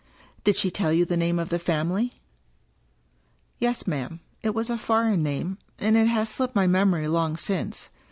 [0.45, 2.19] "Did she tell you the name of the family?
[3.59, 4.19] ""Yes, ma'am.
[4.41, 7.89] It was a foreign name, and it has slipped my memory long since.